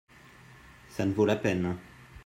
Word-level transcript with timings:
ça 0.89 1.05
ne 1.05 1.13
vaut 1.13 1.27
la 1.27 1.35
peine. 1.35 1.75